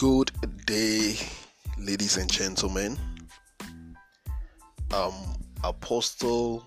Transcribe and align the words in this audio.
Good 0.00 0.32
day, 0.64 1.14
ladies 1.76 2.16
and 2.16 2.32
gentlemen. 2.32 2.98
I'm 4.94 5.12
Apostle 5.62 6.66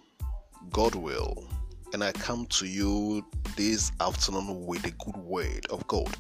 Godwill, 0.70 1.44
and 1.94 2.04
I 2.04 2.12
come 2.12 2.46
to 2.46 2.68
you 2.68 3.26
this 3.56 3.92
afternoon 4.02 4.68
with 4.68 4.86
a 4.86 4.92
good 4.92 5.18
word 5.18 5.66
of 5.72 5.88
God. 5.88 6.16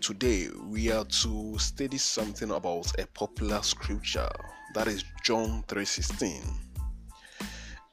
Today, 0.00 0.48
we 0.66 0.90
are 0.90 1.04
to 1.04 1.56
study 1.60 1.98
something 1.98 2.50
about 2.50 2.90
a 2.98 3.06
popular 3.06 3.62
scripture 3.62 4.32
that 4.74 4.88
is 4.88 5.04
John 5.22 5.62
3:16. 5.68 6.42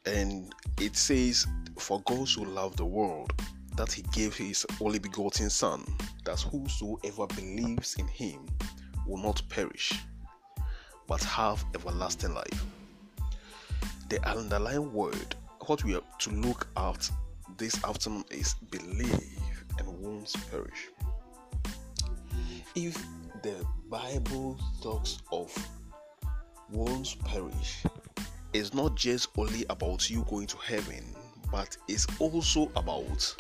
And 0.08 0.52
it 0.80 0.98
says, 0.98 1.46
For 1.78 2.02
God 2.08 2.28
so 2.28 2.42
loved 2.42 2.80
the 2.80 2.86
world 2.86 3.34
that 3.76 3.92
he 3.92 4.02
gave 4.14 4.36
his 4.36 4.66
only 4.80 4.98
begotten 4.98 5.52
Son, 5.52 5.86
that 6.24 6.40
whosoever 6.42 7.28
believes 7.28 7.96
in 7.96 8.08
him 8.08 8.46
will 9.08 9.22
not 9.22 9.42
perish, 9.50 9.94
but 11.08 11.24
have 11.24 11.64
everlasting 11.76 12.34
life. 12.34 12.66
The 14.10 14.26
underlying 14.28 14.92
word, 14.94 15.36
what 15.68 15.84
we 15.84 15.94
have 15.94 16.18
to 16.20 16.30
look 16.32 16.68
at 16.78 17.10
this 17.58 17.84
afternoon 17.84 18.26
is 18.30 18.56
believe 18.70 19.66
and 19.78 19.88
won't 20.00 20.34
perish. 20.50 20.90
If 22.76 22.96
the 23.42 23.66
Bible 23.90 24.60
talks 24.82 25.20
of 25.32 25.54
won't 26.70 27.18
perish, 27.26 27.84
it's 28.54 28.74
not 28.74 28.96
just 28.96 29.30
only 29.38 29.66
about 29.70 30.10
you 30.10 30.26
going 30.30 30.48
to 30.48 30.58
heaven, 30.58 31.04
but 31.52 31.76
it's 31.88 32.08
also 32.20 32.72
about 32.76 33.36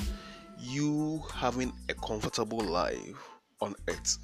you 0.61 1.23
having 1.33 1.73
a 1.89 1.93
comfortable 1.95 2.59
life 2.59 3.29
on 3.61 3.75
earth 3.89 4.19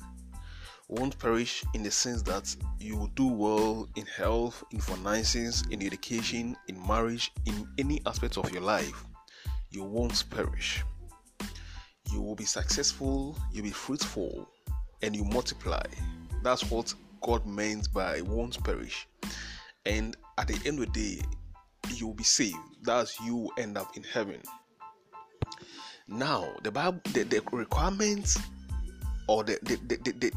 won't 0.87 1.17
perish 1.19 1.63
in 1.73 1.83
the 1.83 1.91
sense 1.91 2.21
that 2.21 2.55
you 2.79 2.95
will 2.95 3.07
do 3.07 3.27
well 3.27 3.89
in 3.95 4.05
health, 4.05 4.63
in 4.71 4.79
finances, 4.79 5.63
in 5.71 5.81
education, 5.81 6.55
in 6.67 6.87
marriage, 6.87 7.31
in 7.45 7.67
any 7.77 8.01
aspect 8.05 8.37
of 8.37 8.49
your 8.51 8.61
life. 8.61 9.05
You 9.69 9.83
won't 9.83 10.23
perish. 10.29 10.83
You 12.11 12.21
will 12.21 12.35
be 12.35 12.45
successful, 12.45 13.37
you'll 13.51 13.65
be 13.65 13.71
fruitful, 13.71 14.47
and 15.01 15.15
you 15.15 15.25
multiply. 15.25 15.83
That's 16.41 16.69
what 16.71 16.93
God 17.21 17.45
meant 17.45 17.91
by 17.93 18.21
won't 18.21 18.63
perish. 18.63 19.07
And 19.85 20.15
at 20.37 20.47
the 20.47 20.59
end 20.65 20.79
of 20.79 20.93
the 20.93 21.17
day, 21.17 21.25
you'll 21.95 22.13
be 22.13 22.23
saved. 22.23 22.57
That's 22.83 23.19
you 23.19 23.49
end 23.57 23.77
up 23.77 23.97
in 23.97 24.03
heaven. 24.03 24.41
Now, 26.07 26.53
the 26.63 26.71
Bible, 26.71 27.01
the, 27.13 27.23
the 27.23 27.41
requirements 27.51 28.37
or 29.27 29.43
the 29.43 29.59
the, 29.63 29.75
the, 29.87 30.11
the, 30.11 30.31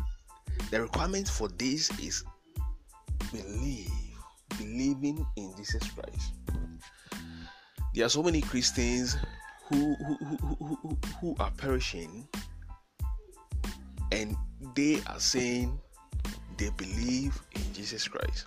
the 0.70 0.82
requirement 0.82 1.28
for 1.28 1.48
this 1.48 1.90
is 2.00 2.24
believe, 3.32 3.90
believing 4.58 5.24
in 5.36 5.54
Jesus 5.56 5.82
Christ. 5.90 6.32
There 7.94 8.04
are 8.04 8.08
so 8.08 8.22
many 8.22 8.40
Christians 8.40 9.16
who 9.68 9.94
who, 9.94 10.16
who, 10.16 10.56
who, 10.82 10.98
who 11.20 11.36
are 11.38 11.50
perishing 11.56 12.26
and 14.12 14.36
they 14.74 15.00
are 15.06 15.20
saying 15.20 15.78
they 16.58 16.70
believe 16.76 17.40
in 17.54 17.72
Jesus 17.72 18.08
Christ. 18.08 18.46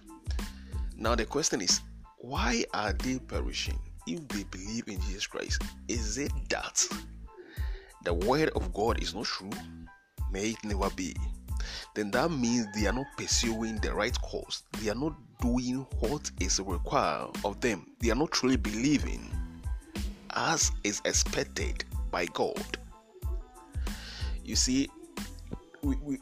Now 0.98 1.16
the 1.16 1.26
question 1.26 1.62
is, 1.62 1.82
why 2.18 2.66
are 2.74 2.94
they 2.94 3.20
perishing 3.20 3.80
if 4.08 4.28
they 4.30 4.44
believe 4.44 4.88
in 4.88 5.00
Jesus 5.02 5.28
Christ? 5.28 5.62
Is 5.88 6.18
it 6.18 6.32
that 6.50 6.88
the 8.04 8.14
word 8.14 8.50
of 8.56 8.74
God 8.74 9.02
is 9.02 9.14
not 9.16 9.26
true, 9.26 9.50
may 10.32 10.52
it 10.52 10.64
never 10.64 10.90
be, 10.92 11.16
then 11.96 12.12
that 12.12 12.32
means 12.32 12.68
they 12.76 12.88
are 12.88 12.94
not 12.94 13.06
pursuing 13.18 13.78
the 13.78 13.94
right 13.94 14.20
course. 14.22 14.64
They 14.82 14.90
are 14.90 14.96
not 14.96 15.16
doing 15.42 15.86
what 16.00 16.30
is 16.40 16.60
required 16.60 17.30
of 17.46 17.62
them. 17.62 17.88
They 18.00 18.10
are 18.12 18.16
not 18.16 18.32
truly 18.32 18.58
believing 18.58 19.32
as 20.32 20.72
is 20.84 21.02
expected 21.06 21.86
by 22.12 22.26
God. 22.28 22.78
You 24.44 24.56
see, 24.56 24.90
we, 25.82 25.96
we 25.98 26.18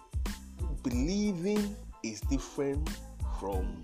believing 0.83 1.75
is 2.03 2.21
different 2.21 2.89
from 3.39 3.83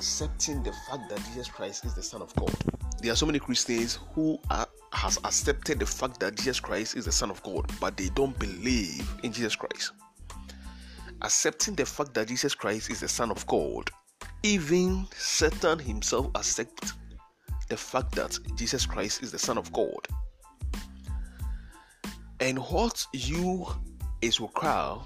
accepting 0.00 0.62
the 0.62 0.72
fact 0.88 1.10
that 1.10 1.18
Jesus 1.26 1.46
Christ 1.46 1.84
is 1.84 1.92
the 1.92 2.02
Son 2.02 2.22
of 2.22 2.34
God. 2.34 2.54
There 3.02 3.12
are 3.12 3.16
so 3.16 3.26
many 3.26 3.38
Christians 3.38 3.98
who 4.14 4.38
are 4.48 4.66
has 4.94 5.18
accepted 5.24 5.78
the 5.78 5.84
fact 5.84 6.20
that 6.20 6.36
Jesus 6.36 6.58
Christ 6.58 6.96
is 6.96 7.04
the 7.04 7.12
Son 7.12 7.30
of 7.30 7.42
God, 7.42 7.70
but 7.80 7.98
they 7.98 8.08
don't 8.14 8.36
believe 8.38 9.06
in 9.22 9.30
Jesus 9.30 9.54
Christ. 9.54 9.92
Accepting 11.20 11.74
the 11.74 11.84
fact 11.84 12.14
that 12.14 12.28
Jesus 12.28 12.54
Christ 12.54 12.90
is 12.90 13.00
the 13.00 13.08
Son 13.08 13.30
of 13.30 13.46
God, 13.46 13.90
even 14.42 15.06
Satan 15.14 15.78
himself 15.78 16.30
accepts 16.34 16.94
the 17.68 17.76
fact 17.76 18.12
that 18.12 18.38
Jesus 18.56 18.86
Christ 18.86 19.22
is 19.22 19.30
the 19.30 19.38
Son 19.38 19.58
of 19.58 19.70
God. 19.70 20.08
And 22.40 22.58
what 22.58 23.06
you 23.12 23.66
is 24.22 24.40
required, 24.40 25.00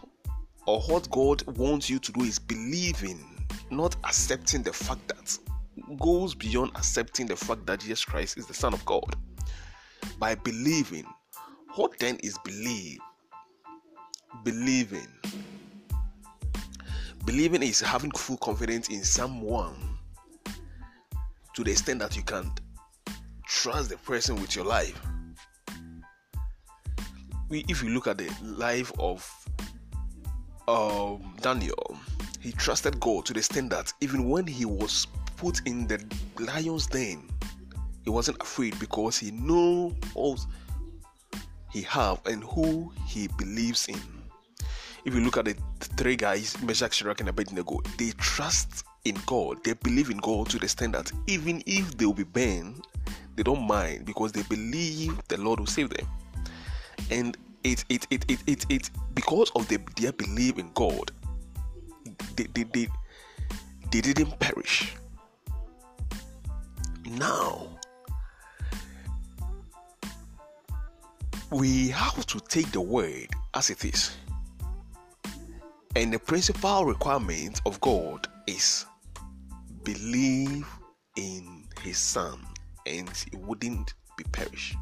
or 0.68 0.80
what 0.82 1.10
God 1.10 1.42
wants 1.58 1.90
you 1.90 1.98
to 1.98 2.12
do, 2.12 2.22
is 2.22 2.38
believing, 2.38 3.33
not 3.70 3.96
accepting 4.04 4.62
the 4.62 4.72
fact 4.72 5.06
that 5.08 5.38
goes 5.98 6.34
beyond 6.34 6.70
accepting 6.76 7.26
the 7.26 7.36
fact 7.36 7.66
that 7.66 7.80
Jesus 7.80 8.04
Christ 8.04 8.38
is 8.38 8.46
the 8.46 8.54
Son 8.54 8.72
of 8.72 8.84
God 8.84 9.16
by 10.18 10.34
believing. 10.34 11.04
What 11.74 11.98
then 11.98 12.16
is 12.22 12.38
believe? 12.44 12.98
Believing. 14.44 15.08
Believing 17.24 17.62
is 17.62 17.80
having 17.80 18.10
full 18.12 18.36
confidence 18.36 18.88
in 18.88 19.02
someone 19.02 19.74
to 21.54 21.64
the 21.64 21.70
extent 21.70 22.00
that 22.00 22.16
you 22.16 22.22
can 22.22 22.52
trust 23.46 23.88
the 23.90 23.96
person 23.98 24.36
with 24.36 24.54
your 24.54 24.64
life. 24.64 25.00
We, 27.48 27.64
If 27.68 27.82
you 27.82 27.90
look 27.90 28.06
at 28.06 28.18
the 28.18 28.30
life 28.42 28.92
of 28.98 29.28
um, 30.68 31.34
Daniel, 31.40 31.98
he 32.44 32.52
trusted 32.52 33.00
God 33.00 33.24
to 33.24 33.32
the 33.32 33.38
extent 33.38 33.70
that 33.70 33.90
even 34.02 34.28
when 34.28 34.46
he 34.46 34.66
was 34.66 35.06
put 35.38 35.66
in 35.66 35.86
the 35.86 36.04
lion's 36.38 36.86
den, 36.86 37.26
he 38.04 38.10
wasn't 38.10 38.38
afraid 38.42 38.78
because 38.78 39.16
he 39.16 39.30
knew 39.30 39.96
all 40.14 40.38
he 41.72 41.80
have 41.82 42.20
and 42.26 42.44
who 42.44 42.92
he 43.06 43.28
believes 43.38 43.88
in. 43.88 43.98
If 45.06 45.14
you 45.14 45.20
look 45.20 45.38
at 45.38 45.46
the 45.46 45.56
three 45.80 46.16
guys, 46.16 46.60
Meshach, 46.62 46.92
Shadrach, 46.92 47.20
and 47.20 47.30
Abednego, 47.30 47.80
they 47.96 48.10
trust 48.18 48.84
in 49.06 49.16
God. 49.24 49.64
They 49.64 49.72
believe 49.72 50.10
in 50.10 50.18
God 50.18 50.50
to 50.50 50.58
the 50.58 50.64
extent 50.64 50.92
that 50.92 51.10
even 51.26 51.62
if 51.66 51.96
they 51.96 52.04
will 52.04 52.12
be 52.12 52.24
burned, 52.24 52.86
they 53.36 53.42
don't 53.42 53.66
mind 53.66 54.04
because 54.04 54.32
they 54.32 54.42
believe 54.42 55.18
the 55.28 55.38
Lord 55.38 55.60
will 55.60 55.66
save 55.66 55.88
them. 55.88 56.06
And 57.10 57.38
it 57.64 57.86
it 57.88 58.06
it 58.10 58.24
it 58.28 58.40
it, 58.46 58.66
it 58.68 58.90
because 59.14 59.50
of 59.56 59.66
the, 59.68 59.78
their 59.96 60.12
belief 60.12 60.58
in 60.58 60.70
God, 60.74 61.10
they, 62.36 62.46
they, 62.52 62.64
they, 62.64 62.88
they 63.90 64.00
didn't 64.00 64.38
perish. 64.38 64.94
Now 67.18 67.68
we 71.50 71.88
have 71.88 72.26
to 72.26 72.40
take 72.40 72.70
the 72.72 72.80
word 72.80 73.28
as 73.54 73.70
it 73.70 73.84
is. 73.84 74.16
And 75.96 76.12
the 76.12 76.18
principal 76.18 76.84
requirement 76.84 77.60
of 77.66 77.80
God 77.80 78.26
is 78.48 78.86
believe 79.84 80.66
in 81.16 81.64
his 81.80 81.98
son 81.98 82.40
and 82.86 83.08
it 83.32 83.38
wouldn't 83.38 83.94
be 84.16 84.24
perished. 84.32 84.76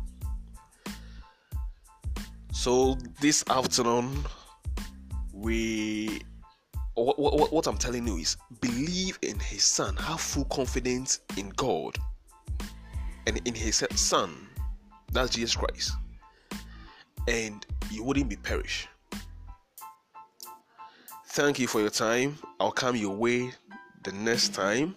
So 2.53 2.97
this 3.21 3.45
afternoon 3.51 4.25
we 5.33 6.23
what, 6.95 7.19
what, 7.19 7.53
what 7.53 7.67
I'm 7.67 7.79
telling 7.79 8.07
you 8.07 8.17
is 8.17 8.37
believe 8.61 9.19
in 9.23 9.39
his 9.39 9.65
son, 9.65 9.97
have 9.97 10.21
full 10.21 10.45
confidence 10.47 11.21
in 11.37 11.51
God 11.51 11.97
and 13.27 13.41
in 13.47 13.55
his 13.55 13.85
son, 13.95 14.49
that's 15.13 15.31
Jesus 15.31 15.57
Christ 15.57 15.93
and 17.29 17.65
you 17.91 18.03
wouldn't 18.03 18.29
be 18.29 18.37
perished. 18.37 18.89
Thank 21.27 21.59
you 21.59 21.67
for 21.67 21.81
your 21.81 21.91
time. 21.91 22.39
I'll 22.61 22.73
come 22.73 22.97
your 22.97 23.17
way 23.17 23.53
the 24.05 24.13
next 24.13 24.53
time. 24.55 24.95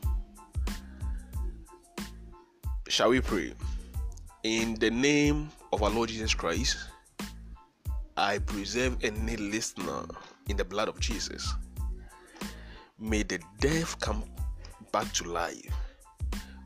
Shall 2.87 3.09
we 3.09 3.21
pray? 3.21 3.53
In 4.43 4.75
the 4.75 4.91
name 4.91 5.49
of 5.71 5.81
our 5.81 5.89
Lord 5.89 6.09
Jesus 6.09 6.33
Christ, 6.33 6.77
I 8.17 8.39
preserve 8.39 8.97
any 9.03 9.37
listener 9.37 10.03
in 10.49 10.57
the 10.57 10.65
blood 10.65 10.87
of 10.87 10.99
Jesus. 10.99 11.53
May 12.97 13.23
the 13.23 13.39
deaf 13.59 13.99
come 13.99 14.23
back 14.93 15.11
to 15.13 15.25
life. 15.25 15.73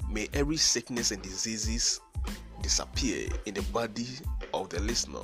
May 0.09 0.27
every 0.33 0.57
sickness 0.57 1.09
and 1.11 1.21
diseases 1.23 2.01
disappear 2.61 3.29
in 3.45 3.55
the 3.55 3.63
body 3.73 4.07
of 4.53 4.69
the 4.69 4.79
listener. 4.81 5.19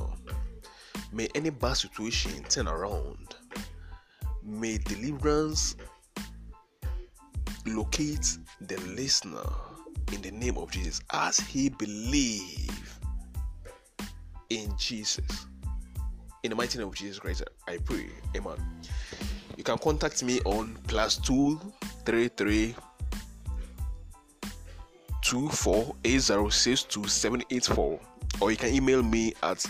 May 1.11 1.27
any 1.35 1.51
bad 1.51 1.73
situation 1.73 2.43
turn 2.49 2.67
around. 2.67 3.35
May 4.43 4.79
deliverance 4.79 5.75
locate 7.67 8.37
the 8.61 8.77
listener 8.95 9.49
in 10.11 10.21
the 10.21 10.31
name 10.31 10.57
of 10.57 10.71
Jesus 10.71 11.01
as 11.13 11.39
he 11.39 11.69
believe 11.69 12.99
in 14.49 14.73
Jesus. 14.77 15.45
In 16.43 16.49
the 16.49 16.55
mighty 16.55 16.77
name 16.77 16.87
of 16.87 16.95
Jesus 16.95 17.19
Christ, 17.19 17.43
I 17.67 17.77
pray. 17.77 18.07
Amen. 18.35 18.57
You 19.65 19.73
can 19.73 19.79
contact 19.79 20.21
me 20.21 20.41
on 20.41 20.77
plus 20.87 21.17
two 21.17 21.59
three 22.05 22.27
three 22.27 22.75
two 25.23 25.49
four 25.49 25.95
eight 26.03 26.19
zero 26.19 26.49
six 26.49 26.83
two 26.83 27.07
seven 27.07 27.41
eight 27.49 27.65
four, 27.65 27.99
or 28.39 28.51
you 28.51 28.57
can 28.57 28.71
email 28.71 29.01
me 29.01 29.33
at 29.41 29.65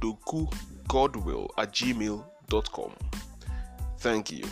dokugodwill 0.00 1.50
at 1.56 1.72
gmail.com. 1.72 2.92
Thank 4.00 4.32
you. 4.32 4.44